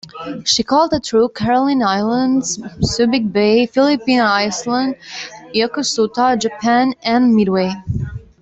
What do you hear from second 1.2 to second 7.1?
Caroline Islands; Subic Bay, Philippine Islands; Yokosuka, Japan;